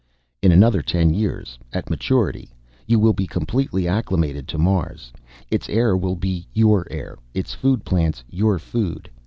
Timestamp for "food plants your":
7.53-8.57